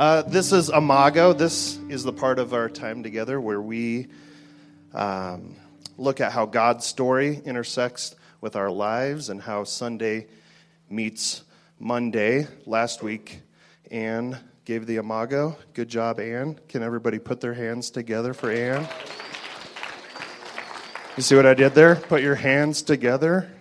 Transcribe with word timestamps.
Uh, 0.00 0.22
this 0.22 0.50
is 0.50 0.70
Imago. 0.70 1.34
This 1.34 1.78
is 1.90 2.04
the 2.04 2.12
part 2.14 2.38
of 2.38 2.54
our 2.54 2.70
time 2.70 3.02
together 3.02 3.38
where 3.38 3.60
we 3.60 4.06
um, 4.94 5.56
look 5.98 6.22
at 6.22 6.32
how 6.32 6.46
God's 6.46 6.86
story 6.86 7.38
intersects 7.44 8.14
with 8.40 8.56
our 8.56 8.70
lives 8.70 9.28
and 9.28 9.42
how 9.42 9.64
Sunday 9.64 10.26
meets 10.88 11.42
Monday. 11.78 12.46
Last 12.64 13.02
week, 13.02 13.42
Anne 13.90 14.38
gave 14.64 14.86
the 14.86 14.96
Imago. 14.96 15.58
Good 15.74 15.90
job, 15.90 16.18
Anne. 16.18 16.58
Can 16.66 16.82
everybody 16.82 17.18
put 17.18 17.42
their 17.42 17.52
hands 17.52 17.90
together 17.90 18.32
for 18.32 18.50
Anne? 18.50 18.88
You 21.18 21.22
see 21.22 21.36
what 21.36 21.44
I 21.44 21.52
did 21.52 21.74
there? 21.74 21.96
Put 21.96 22.22
your 22.22 22.36
hands 22.36 22.80
together. 22.80 23.52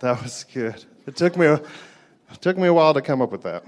That 0.00 0.22
was 0.22 0.44
good. 0.52 0.84
It 1.06 1.16
took 1.16 1.38
me 1.38 1.46
a, 1.46 1.54
it 1.54 2.42
took 2.42 2.58
me 2.58 2.68
a 2.68 2.74
while 2.74 2.92
to 2.92 3.00
come 3.00 3.22
up 3.22 3.32
with 3.32 3.44
that. 3.44 3.64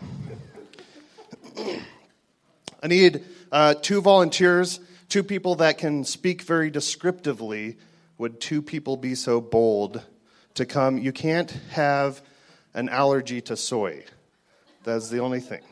I 2.83 2.87
need 2.87 3.25
uh, 3.53 3.75
two 3.75 4.01
volunteers, 4.01 4.81
two 5.09 5.23
people 5.23 5.57
that 5.57 5.79
can 5.79 6.05
speak 6.05 6.43
very 6.43 6.71
descriptively. 6.71 7.77
Would 8.19 8.41
two 8.41 8.63
people 8.63 8.97
be 8.97 9.15
so 9.15 9.41
bold 9.41 10.03
to 10.55 10.67
come? 10.67 10.99
You 10.99 11.13
can't 11.13 11.51
have 11.71 12.23
an 12.75 12.89
allergy 12.89 13.41
to 13.43 13.57
soy. 13.57 14.05
That's 14.85 15.09
the 15.09 15.19
only 15.21 15.41
thing. 15.41 15.63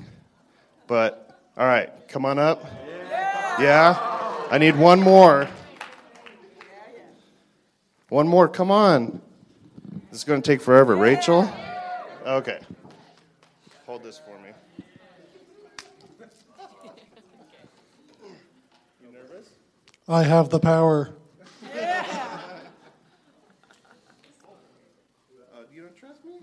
But, 0.86 1.38
all 1.56 1.66
right, 1.66 1.90
come 2.08 2.24
on 2.24 2.38
up. 2.38 2.64
Yeah? 3.58 3.96
I 4.50 4.58
need 4.58 4.76
one 4.76 5.00
more. 5.00 5.48
One 8.08 8.26
more, 8.28 8.48
come 8.48 8.70
on. 8.70 9.20
This 10.10 10.20
is 10.20 10.24
going 10.24 10.40
to 10.40 10.50
take 10.50 10.62
forever. 10.62 10.96
Rachel? 10.96 11.50
Okay. 12.24 12.58
Hold 13.84 14.02
this 14.02 14.18
for 14.18 14.38
me. 14.38 14.50
You 19.02 19.12
nervous? 19.12 19.48
I 20.10 20.22
have 20.22 20.48
the 20.48 20.58
power. 20.58 21.10
Uh, 21.62 21.68
you 25.70 25.82
don't 25.82 25.94
trust 25.94 26.24
me? 26.24 26.38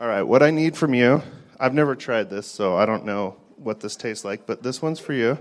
All 0.00 0.08
right, 0.08 0.22
what 0.22 0.42
I 0.42 0.50
need 0.50 0.78
from 0.78 0.94
you, 0.94 1.22
I've 1.58 1.74
never 1.74 1.94
tried 1.94 2.30
this, 2.30 2.46
so 2.46 2.74
I 2.74 2.86
don't 2.86 3.04
know 3.04 3.36
what 3.56 3.80
this 3.80 3.96
tastes 3.96 4.24
like, 4.24 4.46
but 4.46 4.62
this 4.62 4.80
one's 4.80 4.98
for 4.98 5.12
you. 5.12 5.36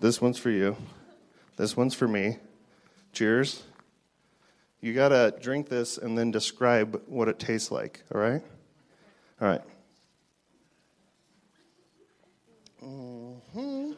This 0.00 0.20
one's 0.20 0.36
for 0.36 0.50
you. 0.50 0.76
This 1.56 1.78
one's 1.78 1.94
for 1.94 2.08
me. 2.08 2.36
Cheers. 3.14 3.62
You 4.82 4.92
got 4.92 5.08
to 5.08 5.34
drink 5.40 5.70
this 5.70 5.96
and 5.96 6.18
then 6.18 6.30
describe 6.30 7.00
what 7.06 7.28
it 7.28 7.38
tastes 7.38 7.70
like, 7.70 8.02
all 8.14 8.20
right? 8.20 8.42
All 9.40 9.48
right. 9.48 9.62
Mm-hmm. 12.82 13.92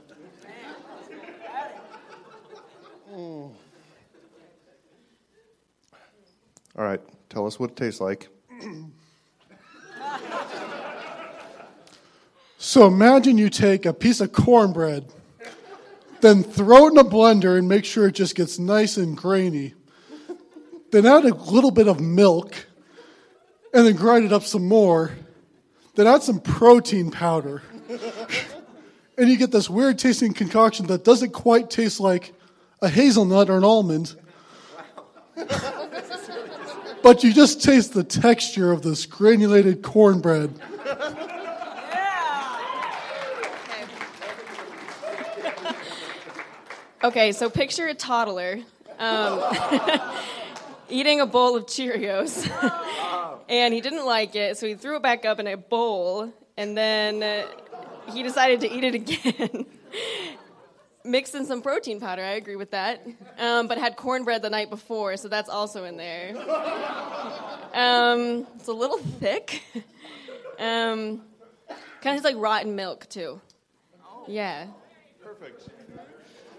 Mm. 3.13 3.53
All 6.77 6.85
right, 6.85 7.01
tell 7.29 7.47
us 7.47 7.61
what 7.61 7.71
it 7.71 7.77
tastes 7.77 8.01
like. 8.01 8.29
So 12.59 12.87
imagine 12.87 13.39
you 13.39 13.51
take 13.51 13.87
a 13.87 13.93
piece 13.93 14.21
of 14.21 14.33
cornbread, 14.33 15.13
then 16.21 16.43
throw 16.43 16.87
it 16.87 16.93
in 16.93 16.99
a 16.99 17.05
blender 17.05 17.59
and 17.59 17.69
make 17.69 17.85
sure 17.85 18.07
it 18.07 18.15
just 18.15 18.35
gets 18.35 18.59
nice 18.59 18.97
and 18.97 19.17
grainy. 19.17 19.75
Then 20.91 21.05
add 21.05 21.25
a 21.25 21.35
little 21.35 21.71
bit 21.71 21.89
of 21.89 22.01
milk, 22.01 22.55
and 23.75 23.87
then 23.87 23.97
grind 23.97 24.25
it 24.25 24.33
up 24.33 24.45
some 24.45 24.69
more. 24.69 25.13
Then 25.97 26.07
add 26.07 26.23
some 26.23 26.41
protein 26.41 27.11
powder. 27.11 27.63
And 29.19 29.29
you 29.29 29.37
get 29.37 29.51
this 29.51 29.69
weird 29.69 29.99
tasting 29.99 30.33
concoction 30.33 30.87
that 30.87 31.05
doesn't 31.05 31.33
quite 31.33 31.71
taste 31.71 32.01
like 32.01 32.33
a 32.81 32.89
hazelnut 32.89 33.51
or 33.51 33.59
an 33.59 33.65
almond. 33.65 34.15
but 37.03 37.25
you 37.25 37.33
just 37.33 37.63
taste 37.63 37.95
the 37.95 38.05
texture 38.05 38.73
of 38.73 38.83
this 38.83 39.07
granulated 39.07 39.83
cornbread. 39.83 40.61
Okay, 47.05 47.23
Okay, 47.23 47.33
so 47.33 47.51
picture 47.51 47.89
a 47.89 47.95
toddler 47.95 48.61
um, 49.01 49.43
eating 50.89 51.21
a 51.21 51.27
bowl 51.27 51.57
of 51.57 51.67
Cheerios, 51.67 52.49
and 53.49 53.75
he 53.75 53.81
didn't 53.81 54.07
like 54.07 54.37
it, 54.37 54.57
so 54.57 54.67
he 54.67 54.75
threw 54.75 54.97
it 54.97 55.03
back 55.03 55.25
up 55.25 55.41
in 55.41 55.49
a 55.49 55.57
bowl, 55.57 56.33
and 56.57 56.77
then 56.77 57.23
uh, 57.23 57.47
he 58.11 58.23
decided 58.23 58.61
to 58.61 58.73
eat 58.73 58.85
it 58.85 58.95
again. 58.95 59.67
Mixed 61.05 61.35
in 61.35 61.47
some 61.47 61.63
protein 61.63 61.99
powder, 61.99 62.23
I 62.23 62.33
agree 62.33 62.55
with 62.55 62.71
that, 62.71 63.05
um, 63.39 63.67
but 63.67 63.77
had 63.77 63.97
cornbread 63.97 64.41
the 64.41 64.51
night 64.51 64.71
before, 64.71 65.17
so 65.17 65.27
that's 65.29 65.49
also 65.49 65.85
in 65.85 65.97
there. 65.97 66.35
Um, 67.75 68.47
it's 68.57 68.69
a 68.69 68.73
little 68.73 68.99
thick. 68.99 69.63
Um, 70.59 71.23
kind 71.69 72.17
of 72.17 72.23
tastes 72.23 72.25
like 72.25 72.37
rotten 72.37 72.77
milk, 72.77 73.09
too. 73.09 73.41
Yeah. 74.29 74.67
Perfect. 75.21 75.69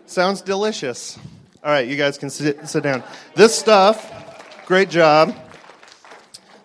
Sounds 0.08 0.42
delicious. 0.42 1.18
All 1.64 1.72
right, 1.72 1.88
you 1.88 1.96
guys 1.96 2.18
can 2.18 2.30
sit, 2.30 2.68
sit 2.68 2.84
down. 2.84 3.04
This 3.36 3.58
stuff, 3.58 4.66
great 4.66 4.90
job. 4.90 5.34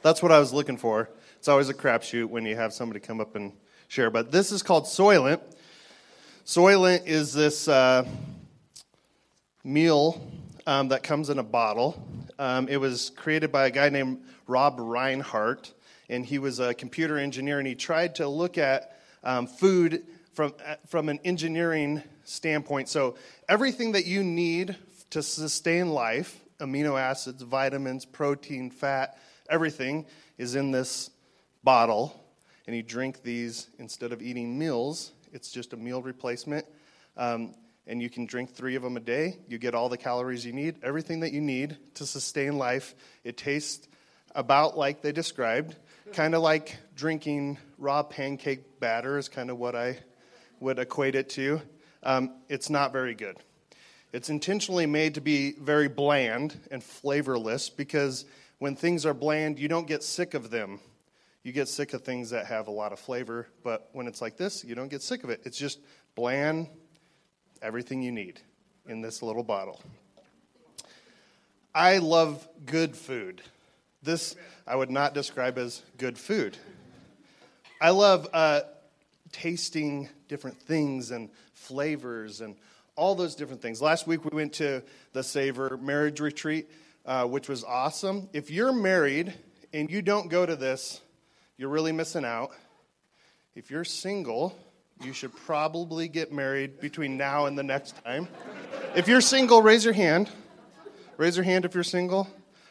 That's 0.02 0.20
what 0.20 0.32
I 0.32 0.40
was 0.40 0.52
looking 0.52 0.78
for. 0.78 1.08
It's 1.36 1.46
always 1.46 1.68
a 1.68 1.74
crapshoot 1.74 2.26
when 2.26 2.44
you 2.44 2.56
have 2.56 2.72
somebody 2.72 2.98
come 2.98 3.20
up 3.20 3.36
and 3.36 3.52
share. 3.88 4.10
But 4.10 4.30
this 4.30 4.52
is 4.52 4.62
called 4.62 4.84
Soylent. 4.84 5.40
Soylent 6.44 7.06
is 7.06 7.32
this 7.32 7.68
uh, 7.68 8.06
meal 9.64 10.20
um, 10.66 10.88
that 10.88 11.02
comes 11.02 11.30
in 11.30 11.38
a 11.38 11.42
bottle. 11.42 12.02
Um, 12.38 12.68
it 12.68 12.76
was 12.76 13.10
created 13.10 13.50
by 13.50 13.66
a 13.66 13.70
guy 13.70 13.88
named 13.88 14.22
Rob 14.46 14.76
Rhinehart, 14.78 15.72
and 16.08 16.24
he 16.24 16.38
was 16.38 16.60
a 16.60 16.72
computer 16.72 17.18
engineer, 17.18 17.58
and 17.58 17.66
he 17.66 17.74
tried 17.74 18.14
to 18.16 18.28
look 18.28 18.58
at 18.58 19.00
um, 19.24 19.46
food 19.46 20.04
from, 20.32 20.54
uh, 20.64 20.76
from 20.86 21.08
an 21.08 21.18
engineering 21.24 22.02
standpoint. 22.24 22.88
So, 22.88 23.16
everything 23.48 23.92
that 23.92 24.06
you 24.06 24.22
need 24.22 24.76
to 25.10 25.22
sustain 25.22 25.88
life 25.88 26.40
amino 26.60 27.00
acids, 27.00 27.42
vitamins, 27.42 28.04
protein, 28.04 28.70
fat, 28.70 29.18
everything 29.48 30.06
is 30.38 30.54
in 30.54 30.70
this 30.70 31.10
bottle. 31.62 32.27
And 32.68 32.76
you 32.76 32.82
drink 32.82 33.22
these 33.22 33.70
instead 33.78 34.12
of 34.12 34.20
eating 34.20 34.58
meals, 34.58 35.12
it's 35.32 35.50
just 35.50 35.72
a 35.72 35.76
meal 35.78 36.02
replacement. 36.02 36.66
Um, 37.16 37.54
and 37.86 38.02
you 38.02 38.10
can 38.10 38.26
drink 38.26 38.54
three 38.54 38.74
of 38.74 38.82
them 38.82 38.94
a 38.98 39.00
day. 39.00 39.38
You 39.48 39.56
get 39.56 39.74
all 39.74 39.88
the 39.88 39.96
calories 39.96 40.44
you 40.44 40.52
need, 40.52 40.74
everything 40.82 41.20
that 41.20 41.32
you 41.32 41.40
need 41.40 41.78
to 41.94 42.04
sustain 42.04 42.58
life. 42.58 42.94
It 43.24 43.38
tastes 43.38 43.88
about 44.34 44.76
like 44.76 45.00
they 45.00 45.12
described, 45.12 45.76
kind 46.12 46.34
of 46.34 46.42
like 46.42 46.76
drinking 46.94 47.56
raw 47.78 48.02
pancake 48.02 48.78
batter, 48.80 49.16
is 49.16 49.30
kind 49.30 49.48
of 49.48 49.58
what 49.58 49.74
I 49.74 50.00
would 50.60 50.78
equate 50.78 51.14
it 51.14 51.30
to. 51.30 51.62
Um, 52.02 52.34
it's 52.50 52.68
not 52.68 52.92
very 52.92 53.14
good. 53.14 53.38
It's 54.12 54.28
intentionally 54.28 54.84
made 54.84 55.14
to 55.14 55.22
be 55.22 55.52
very 55.52 55.88
bland 55.88 56.54
and 56.70 56.84
flavorless 56.84 57.70
because 57.70 58.26
when 58.58 58.76
things 58.76 59.06
are 59.06 59.14
bland, 59.14 59.58
you 59.58 59.68
don't 59.68 59.86
get 59.86 60.02
sick 60.02 60.34
of 60.34 60.50
them. 60.50 60.80
You 61.42 61.52
get 61.52 61.68
sick 61.68 61.94
of 61.94 62.02
things 62.02 62.30
that 62.30 62.46
have 62.46 62.68
a 62.68 62.70
lot 62.70 62.92
of 62.92 62.98
flavor, 62.98 63.46
but 63.62 63.88
when 63.92 64.06
it's 64.06 64.20
like 64.20 64.36
this, 64.36 64.64
you 64.64 64.74
don't 64.74 64.88
get 64.88 65.02
sick 65.02 65.24
of 65.24 65.30
it. 65.30 65.40
It's 65.44 65.56
just 65.56 65.78
bland, 66.14 66.68
everything 67.62 68.02
you 68.02 68.12
need 68.12 68.40
in 68.86 69.00
this 69.00 69.22
little 69.22 69.44
bottle. 69.44 69.80
I 71.74 71.98
love 71.98 72.46
good 72.66 72.96
food. 72.96 73.40
This 74.02 74.34
I 74.66 74.76
would 74.76 74.90
not 74.90 75.14
describe 75.14 75.58
as 75.58 75.82
good 75.96 76.18
food. 76.18 76.56
I 77.80 77.90
love 77.90 78.28
uh, 78.32 78.60
tasting 79.32 80.08
different 80.26 80.60
things 80.60 81.10
and 81.10 81.30
flavors 81.52 82.40
and 82.40 82.56
all 82.96 83.14
those 83.14 83.34
different 83.36 83.62
things. 83.62 83.80
Last 83.80 84.06
week 84.06 84.24
we 84.24 84.34
went 84.34 84.54
to 84.54 84.82
the 85.12 85.22
Savor 85.22 85.78
Marriage 85.80 86.20
Retreat, 86.20 86.68
uh, 87.06 87.24
which 87.26 87.48
was 87.48 87.62
awesome. 87.62 88.28
If 88.32 88.50
you're 88.50 88.72
married 88.72 89.32
and 89.72 89.90
you 89.90 90.02
don't 90.02 90.28
go 90.28 90.44
to 90.44 90.56
this, 90.56 91.00
you're 91.58 91.68
really 91.68 91.90
missing 91.90 92.24
out. 92.24 92.52
If 93.56 93.68
you're 93.68 93.84
single, 93.84 94.56
you 95.02 95.12
should 95.12 95.34
probably 95.34 96.06
get 96.06 96.32
married 96.32 96.80
between 96.80 97.16
now 97.16 97.46
and 97.46 97.58
the 97.58 97.64
next 97.64 97.96
time. 98.04 98.28
If 98.94 99.08
you're 99.08 99.20
single, 99.20 99.60
raise 99.60 99.84
your 99.84 99.92
hand. 99.92 100.30
Raise 101.16 101.36
your 101.36 101.42
hand 101.44 101.64
if 101.64 101.74
you're 101.74 101.82
single. 101.82 102.28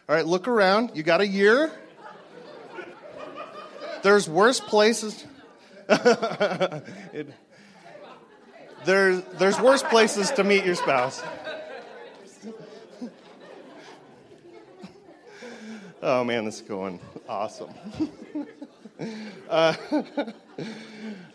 All 0.08 0.16
right, 0.16 0.26
look 0.26 0.48
around. 0.48 0.92
You 0.94 1.04
got 1.04 1.20
a 1.20 1.28
year. 1.28 1.70
There's 4.04 4.30
worse 4.30 4.62
places. 4.62 5.26
it, 5.90 7.28
there, 8.86 9.18
there's 9.18 9.60
worse 9.60 9.84
places 9.84 10.32
to 10.32 10.46
meet 10.46 10.64
your 10.64 10.76
spouse. 10.76 11.22
Oh 16.02 16.24
man, 16.24 16.46
this 16.46 16.56
is 16.56 16.62
going 16.62 17.00
awesome. 17.28 17.74
uh, 19.50 19.74
all 19.92 20.04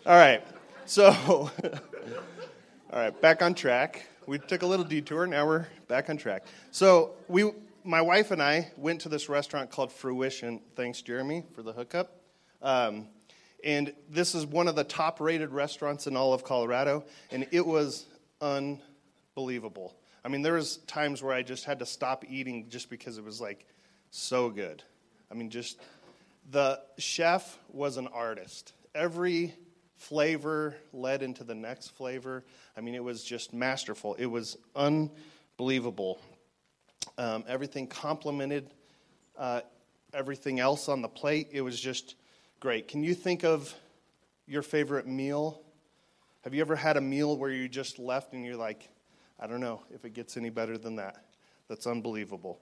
right, 0.05 0.43
so, 0.85 1.09
all 1.41 1.49
right, 2.91 3.21
back 3.21 3.41
on 3.41 3.53
track. 3.53 4.07
We 4.25 4.39
took 4.39 4.61
a 4.61 4.65
little 4.65 4.85
detour. 4.85 5.27
Now 5.27 5.45
we're 5.45 5.67
back 5.87 6.09
on 6.09 6.17
track. 6.17 6.45
So 6.71 7.13
we, 7.27 7.51
my 7.83 8.01
wife 8.01 8.31
and 8.31 8.41
I, 8.41 8.71
went 8.77 9.01
to 9.01 9.09
this 9.09 9.27
restaurant 9.27 9.69
called 9.69 9.91
Fruition. 9.91 10.61
Thanks, 10.75 11.01
Jeremy, 11.01 11.43
for 11.53 11.61
the 11.61 11.73
hookup. 11.73 12.21
Um, 12.61 13.07
and 13.63 13.93
this 14.09 14.35
is 14.35 14.45
one 14.45 14.67
of 14.67 14.75
the 14.75 14.83
top-rated 14.83 15.51
restaurants 15.51 16.07
in 16.07 16.15
all 16.15 16.33
of 16.33 16.43
Colorado, 16.43 17.05
and 17.31 17.47
it 17.51 17.65
was 17.65 18.05
unbelievable. 18.41 19.95
I 20.25 20.29
mean, 20.29 20.41
there 20.41 20.53
was 20.53 20.77
times 20.87 21.21
where 21.21 21.33
I 21.33 21.43
just 21.43 21.65
had 21.65 21.79
to 21.79 21.85
stop 21.85 22.23
eating 22.29 22.69
just 22.69 22.89
because 22.89 23.17
it 23.17 23.23
was 23.23 23.41
like 23.41 23.65
so 24.13 24.49
good. 24.49 24.83
I 25.31 25.33
mean, 25.33 25.49
just 25.49 25.79
the 26.51 26.79
chef 26.97 27.57
was 27.69 27.97
an 27.97 28.07
artist. 28.07 28.73
Every 28.93 29.55
flavor 29.95 30.75
led 30.91 31.23
into 31.23 31.43
the 31.43 31.55
next 31.55 31.89
flavor. 31.89 32.43
I 32.77 32.81
mean, 32.81 32.93
it 32.95 33.03
was 33.03 33.23
just 33.23 33.53
masterful. 33.53 34.13
It 34.15 34.27
was 34.27 34.57
unbelievable. 34.75 36.19
Um, 37.17 37.43
everything 37.47 37.87
complemented 37.87 38.69
uh, 39.37 39.61
everything 40.13 40.59
else 40.59 40.89
on 40.89 41.01
the 41.01 41.07
plate. 41.07 41.49
It 41.51 41.61
was 41.61 41.79
just 41.79 42.15
great. 42.59 42.87
Can 42.87 43.03
you 43.03 43.15
think 43.15 43.43
of 43.43 43.73
your 44.45 44.61
favorite 44.61 45.07
meal? 45.07 45.61
Have 46.43 46.53
you 46.53 46.61
ever 46.61 46.75
had 46.75 46.97
a 46.97 47.01
meal 47.01 47.35
where 47.37 47.49
you 47.49 47.67
just 47.67 47.97
left 47.97 48.33
and 48.33 48.45
you're 48.45 48.57
like, 48.57 48.89
I 49.39 49.47
don't 49.47 49.59
know 49.59 49.81
if 49.91 50.05
it 50.05 50.13
gets 50.13 50.37
any 50.37 50.49
better 50.49 50.77
than 50.77 50.97
that? 50.97 51.25
That's 51.67 51.87
unbelievable. 51.87 52.61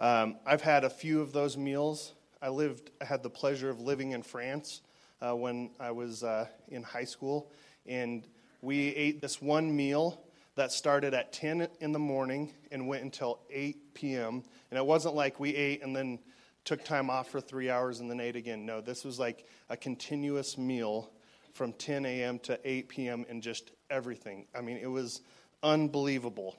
Um, 0.00 0.36
I've 0.46 0.62
had 0.62 0.84
a 0.84 0.90
few 0.90 1.20
of 1.20 1.32
those 1.32 1.58
meals. 1.58 2.14
I 2.40 2.48
lived, 2.48 2.90
I 3.02 3.04
had 3.04 3.22
the 3.22 3.28
pleasure 3.28 3.68
of 3.68 3.80
living 3.80 4.12
in 4.12 4.22
France 4.22 4.80
uh, 5.20 5.36
when 5.36 5.72
I 5.78 5.90
was 5.90 6.24
uh, 6.24 6.46
in 6.68 6.82
high 6.82 7.04
school, 7.04 7.52
and 7.86 8.26
we 8.62 8.88
ate 8.96 9.20
this 9.20 9.42
one 9.42 9.76
meal 9.76 10.22
that 10.54 10.72
started 10.72 11.12
at 11.12 11.34
10 11.34 11.68
in 11.80 11.92
the 11.92 11.98
morning 11.98 12.50
and 12.72 12.88
went 12.88 13.04
until 13.04 13.40
8 13.50 13.92
p.m. 13.92 14.42
And 14.70 14.78
it 14.78 14.84
wasn't 14.84 15.14
like 15.14 15.38
we 15.38 15.54
ate 15.54 15.82
and 15.82 15.94
then 15.94 16.18
took 16.64 16.82
time 16.82 17.10
off 17.10 17.28
for 17.30 17.40
three 17.40 17.68
hours 17.68 18.00
and 18.00 18.10
then 18.10 18.20
ate 18.20 18.36
again. 18.36 18.64
No, 18.64 18.80
this 18.80 19.04
was 19.04 19.18
like 19.18 19.46
a 19.68 19.76
continuous 19.76 20.56
meal 20.56 21.10
from 21.52 21.74
10 21.74 22.06
a.m. 22.06 22.38
to 22.40 22.58
8 22.64 22.88
p.m. 22.88 23.26
and 23.28 23.42
just 23.42 23.70
everything. 23.90 24.46
I 24.54 24.62
mean, 24.62 24.78
it 24.78 24.90
was 24.90 25.20
unbelievable. 25.62 26.56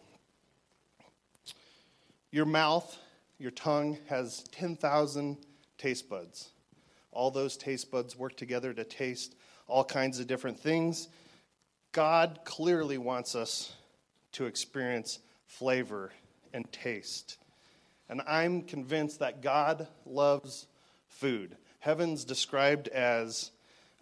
Your 2.31 2.45
mouth, 2.45 2.97
your 3.41 3.51
tongue 3.51 3.97
has 4.07 4.43
10,000 4.51 5.37
taste 5.79 6.07
buds. 6.07 6.51
All 7.11 7.31
those 7.31 7.57
taste 7.57 7.89
buds 7.89 8.15
work 8.15 8.37
together 8.37 8.71
to 8.71 8.83
taste 8.83 9.35
all 9.67 9.83
kinds 9.83 10.19
of 10.19 10.27
different 10.27 10.59
things. 10.59 11.07
God 11.91 12.41
clearly 12.45 12.99
wants 12.99 13.33
us 13.33 13.73
to 14.33 14.45
experience 14.45 15.17
flavor 15.47 16.11
and 16.53 16.71
taste. 16.71 17.39
And 18.09 18.21
I'm 18.27 18.61
convinced 18.61 19.19
that 19.19 19.41
God 19.41 19.87
loves 20.05 20.67
food. 21.07 21.57
Heaven's 21.79 22.23
described 22.23 22.89
as 22.89 23.49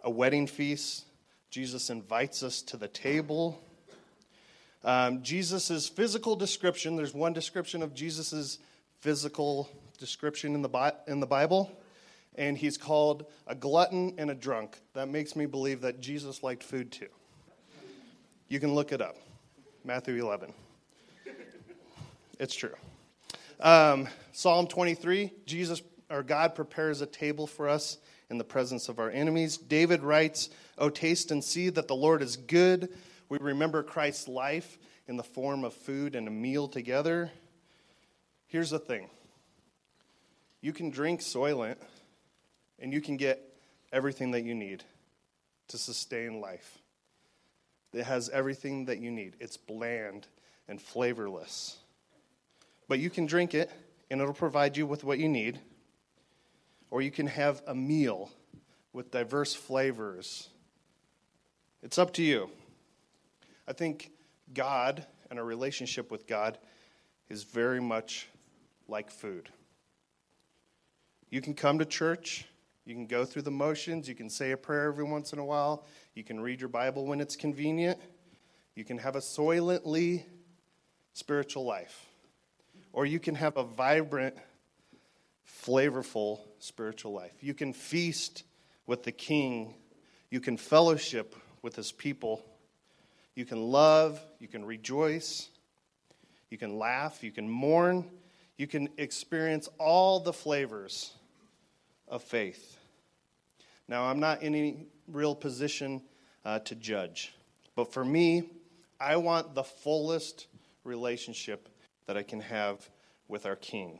a 0.04 0.10
wedding 0.10 0.46
feast. 0.46 1.06
Jesus 1.48 1.88
invites 1.88 2.42
us 2.42 2.60
to 2.62 2.76
the 2.76 2.88
table. 2.88 3.58
Um, 4.84 5.22
Jesus' 5.22 5.88
physical 5.88 6.36
description, 6.36 6.96
there's 6.96 7.14
one 7.14 7.32
description 7.32 7.82
of 7.82 7.94
Jesus' 7.94 8.58
physical 9.00 9.68
description 9.98 10.54
in 10.54 10.62
the, 10.62 10.94
in 11.06 11.20
the 11.20 11.26
Bible 11.26 11.70
and 12.36 12.56
he's 12.56 12.78
called 12.78 13.26
a 13.46 13.54
glutton 13.54 14.14
and 14.18 14.30
a 14.30 14.34
drunk. 14.34 14.78
That 14.94 15.08
makes 15.08 15.36
me 15.36 15.46
believe 15.46 15.80
that 15.82 16.00
Jesus 16.00 16.42
liked 16.42 16.62
food 16.62 16.92
too. 16.92 17.08
You 18.48 18.60
can 18.60 18.74
look 18.74 18.92
it 18.92 19.00
up 19.00 19.16
Matthew 19.84 20.14
11. 20.22 20.52
It's 22.38 22.54
true. 22.54 22.74
Um, 23.60 24.08
Psalm 24.32 24.66
23 24.66 25.32
Jesus 25.44 25.82
or 26.08 26.22
God 26.22 26.54
prepares 26.54 27.00
a 27.02 27.06
table 27.06 27.46
for 27.46 27.68
us 27.68 27.98
in 28.30 28.38
the 28.38 28.44
presence 28.44 28.88
of 28.88 28.98
our 28.98 29.10
enemies. 29.10 29.58
David 29.58 30.02
writes, 30.02 30.50
Oh, 30.78 30.88
taste 30.88 31.30
and 31.30 31.44
see 31.44 31.68
that 31.70 31.88
the 31.88 31.94
Lord 31.94 32.22
is 32.22 32.36
good. 32.36 32.88
We 33.28 33.38
remember 33.38 33.82
Christ's 33.82 34.26
life 34.26 34.78
in 35.06 35.16
the 35.16 35.22
form 35.22 35.62
of 35.62 35.74
food 35.74 36.16
and 36.16 36.26
a 36.26 36.30
meal 36.30 36.66
together. 36.68 37.30
Here's 38.50 38.70
the 38.70 38.80
thing 38.80 39.08
you 40.60 40.72
can 40.72 40.90
drink 40.90 41.20
Soylent 41.20 41.76
and 42.80 42.92
you 42.92 43.00
can 43.00 43.16
get 43.16 43.40
everything 43.92 44.32
that 44.32 44.42
you 44.42 44.54
need 44.54 44.82
to 45.68 45.78
sustain 45.78 46.40
life. 46.40 46.78
It 47.92 48.04
has 48.04 48.28
everything 48.28 48.86
that 48.86 48.98
you 48.98 49.12
need. 49.12 49.36
It's 49.38 49.56
bland 49.56 50.26
and 50.68 50.82
flavorless. 50.82 51.78
But 52.88 52.98
you 52.98 53.08
can 53.08 53.26
drink 53.26 53.54
it, 53.54 53.70
and 54.10 54.20
it'll 54.20 54.34
provide 54.34 54.76
you 54.76 54.84
with 54.84 55.04
what 55.04 55.18
you 55.18 55.28
need. 55.28 55.60
Or 56.90 57.02
you 57.02 57.10
can 57.12 57.28
have 57.28 57.62
a 57.68 57.74
meal 57.74 58.30
with 58.92 59.12
diverse 59.12 59.54
flavors. 59.54 60.48
It's 61.82 61.98
up 61.98 62.12
to 62.14 62.22
you. 62.22 62.50
I 63.68 63.72
think 63.72 64.10
God 64.52 65.06
and 65.30 65.38
a 65.38 65.44
relationship 65.44 66.10
with 66.10 66.26
God 66.26 66.58
is 67.28 67.44
very 67.44 67.80
much 67.80 68.26
like 68.90 69.10
food. 69.10 69.48
You 71.30 71.40
can 71.40 71.54
come 71.54 71.78
to 71.78 71.84
church 71.84 72.46
you 72.90 72.96
can 72.96 73.06
go 73.06 73.24
through 73.24 73.42
the 73.42 73.52
motions. 73.52 74.08
You 74.08 74.16
can 74.16 74.28
say 74.28 74.50
a 74.50 74.56
prayer 74.56 74.88
every 74.88 75.04
once 75.04 75.32
in 75.32 75.38
a 75.38 75.44
while. 75.44 75.84
You 76.14 76.24
can 76.24 76.40
read 76.40 76.60
your 76.60 76.68
Bible 76.68 77.06
when 77.06 77.20
it's 77.20 77.36
convenient. 77.36 77.98
You 78.74 78.84
can 78.84 78.98
have 78.98 79.14
a 79.14 79.20
soylently 79.20 80.24
spiritual 81.12 81.64
life. 81.64 82.06
Or 82.92 83.06
you 83.06 83.20
can 83.20 83.36
have 83.36 83.56
a 83.56 83.62
vibrant, 83.62 84.34
flavorful 85.46 86.40
spiritual 86.58 87.12
life. 87.12 87.34
You 87.40 87.54
can 87.54 87.72
feast 87.72 88.42
with 88.86 89.04
the 89.04 89.12
King. 89.12 89.74
You 90.30 90.40
can 90.40 90.56
fellowship 90.56 91.36
with 91.62 91.76
his 91.76 91.92
people. 91.92 92.44
You 93.36 93.44
can 93.44 93.62
love. 93.70 94.20
You 94.40 94.48
can 94.48 94.64
rejoice. 94.64 95.48
You 96.50 96.58
can 96.58 96.76
laugh. 96.76 97.22
You 97.22 97.30
can 97.30 97.48
mourn. 97.48 98.04
You 98.60 98.66
can 98.66 98.90
experience 98.98 99.70
all 99.78 100.20
the 100.20 100.34
flavors 100.34 101.14
of 102.06 102.22
faith. 102.22 102.76
Now, 103.88 104.04
I'm 104.04 104.20
not 104.20 104.42
in 104.42 104.54
any 104.54 104.88
real 105.08 105.34
position 105.34 106.02
uh, 106.44 106.58
to 106.58 106.74
judge, 106.74 107.32
but 107.74 107.90
for 107.90 108.04
me, 108.04 108.50
I 109.00 109.16
want 109.16 109.54
the 109.54 109.62
fullest 109.64 110.46
relationship 110.84 111.70
that 112.04 112.18
I 112.18 112.22
can 112.22 112.38
have 112.40 112.86
with 113.28 113.46
our 113.46 113.56
King. 113.56 113.98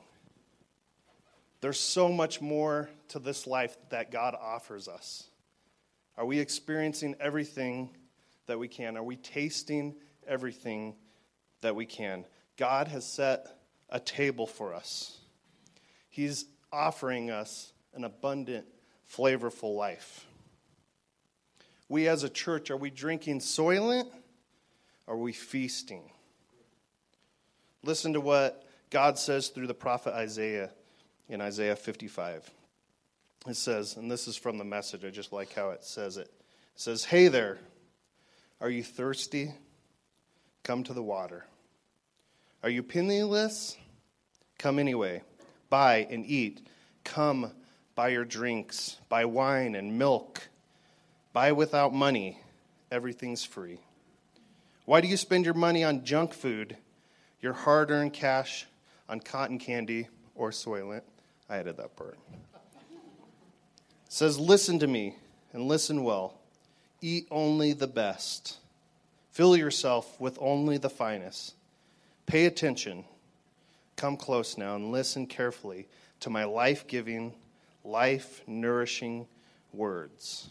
There's 1.62 1.80
so 1.80 2.10
much 2.10 2.42
more 2.42 2.90
to 3.08 3.18
this 3.18 3.46
life 3.46 3.78
that 3.88 4.10
God 4.10 4.36
offers 4.38 4.88
us. 4.88 5.30
Are 6.18 6.26
we 6.26 6.38
experiencing 6.38 7.16
everything 7.18 7.96
that 8.44 8.58
we 8.58 8.68
can? 8.68 8.98
Are 8.98 9.02
we 9.02 9.16
tasting 9.16 9.94
everything 10.28 10.96
that 11.62 11.74
we 11.74 11.86
can? 11.86 12.26
God 12.58 12.88
has 12.88 13.06
set 13.06 13.56
a 13.90 14.00
table 14.00 14.46
for 14.46 14.74
us. 14.74 15.18
He's 16.08 16.46
offering 16.72 17.30
us 17.30 17.72
an 17.94 18.04
abundant 18.04 18.66
flavorful 19.12 19.76
life. 19.76 20.26
We 21.88 22.06
as 22.06 22.22
a 22.22 22.28
church, 22.28 22.70
are 22.70 22.76
we 22.76 22.90
drinking 22.90 23.40
soylent? 23.40 24.08
Are 25.08 25.16
we 25.16 25.32
feasting? 25.32 26.02
Listen 27.82 28.12
to 28.12 28.20
what 28.20 28.64
God 28.90 29.18
says 29.18 29.48
through 29.48 29.66
the 29.66 29.74
prophet 29.74 30.14
Isaiah 30.14 30.70
in 31.28 31.40
Isaiah 31.40 31.76
55. 31.76 32.48
It 33.48 33.56
says, 33.56 33.96
and 33.96 34.10
this 34.10 34.28
is 34.28 34.36
from 34.36 34.58
the 34.58 34.64
message, 34.64 35.04
I 35.04 35.10
just 35.10 35.32
like 35.32 35.52
how 35.54 35.70
it 35.70 35.84
says 35.84 36.16
it. 36.16 36.30
It 36.74 36.80
says, 36.80 37.04
Hey 37.04 37.28
there, 37.28 37.58
are 38.60 38.70
you 38.70 38.84
thirsty? 38.84 39.52
Come 40.62 40.84
to 40.84 40.92
the 40.92 41.02
water. 41.02 41.46
Are 42.62 42.70
you 42.70 42.82
penniless? 42.82 43.76
Come 44.58 44.78
anyway. 44.78 45.22
Buy 45.68 46.06
and 46.10 46.24
eat. 46.26 46.66
Come 47.04 47.52
Buy 48.00 48.08
your 48.08 48.24
drinks, 48.24 48.96
buy 49.10 49.26
wine 49.26 49.74
and 49.74 49.98
milk, 49.98 50.48
buy 51.34 51.52
without 51.52 51.92
money. 51.92 52.38
Everything's 52.90 53.44
free. 53.44 53.78
Why 54.86 55.02
do 55.02 55.08
you 55.08 55.18
spend 55.18 55.44
your 55.44 55.52
money 55.52 55.84
on 55.84 56.02
junk 56.02 56.32
food, 56.32 56.78
your 57.42 57.52
hard 57.52 57.90
earned 57.90 58.14
cash 58.14 58.66
on 59.06 59.20
cotton 59.20 59.58
candy 59.58 60.08
or 60.34 60.50
Soylent? 60.50 61.02
I 61.50 61.58
added 61.58 61.76
that 61.76 61.94
part. 61.94 62.16
It 62.30 64.08
says, 64.08 64.38
Listen 64.40 64.78
to 64.78 64.86
me 64.86 65.16
and 65.52 65.68
listen 65.68 66.02
well. 66.02 66.40
Eat 67.02 67.26
only 67.30 67.74
the 67.74 67.86
best. 67.86 68.56
Fill 69.30 69.58
yourself 69.58 70.18
with 70.18 70.38
only 70.40 70.78
the 70.78 70.88
finest. 70.88 71.52
Pay 72.30 72.46
attention. 72.46 73.04
come 73.96 74.16
close 74.16 74.56
now 74.56 74.76
and 74.76 74.92
listen 74.92 75.26
carefully 75.26 75.88
to 76.20 76.30
my 76.30 76.44
life 76.44 76.86
giving, 76.86 77.34
life 77.84 78.40
nourishing 78.46 79.26
words. 79.74 80.48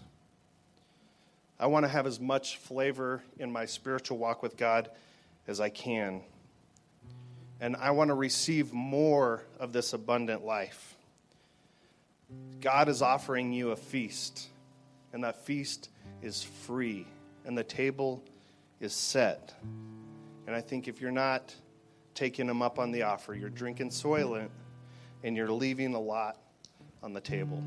I 1.58 1.68
want 1.68 1.86
to 1.86 1.88
have 1.88 2.06
as 2.06 2.20
much 2.20 2.58
flavor 2.58 3.24
in 3.40 3.50
my 3.50 3.66
spiritual 3.66 4.18
walk 4.18 4.44
with 4.44 4.58
God 4.58 4.90
as 5.48 5.62
I 5.62 5.70
can. 5.70 6.22
And 7.62 7.78
I 7.78 7.92
want 7.92 8.10
to 8.10 8.14
receive 8.14 8.74
more 8.74 9.42
of 9.58 9.72
this 9.72 9.94
abundant 9.94 10.46
life. 10.46 10.98
God 12.60 12.90
is 12.90 13.02
offering 13.02 13.54
you 13.54 13.72
a 13.72 13.78
feast, 13.78 14.50
and 15.14 15.24
that 15.24 15.46
feast 15.46 15.90
is 16.22 16.44
free, 16.44 17.08
and 17.46 17.58
the 17.58 17.64
table 17.64 18.22
is 18.82 18.94
set. 18.94 19.54
And 20.46 20.54
I 20.54 20.60
think 20.60 20.90
if 20.90 21.00
you're 21.00 21.10
not 21.10 21.56
taking 22.20 22.48
them 22.48 22.62
up 22.62 22.80
on 22.80 22.92
the 22.92 23.02
offer, 23.04 23.34
you're 23.34 23.50
drinking 23.50 23.90
Soylent, 23.90 24.50
and 25.24 25.38
you're 25.38 25.50
leaving 25.50 25.94
a 25.96 26.00
lot 26.00 26.38
on 27.02 27.14
the 27.14 27.22
table. 27.22 27.64